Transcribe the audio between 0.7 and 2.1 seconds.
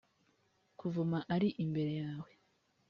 kuvuma ari imbere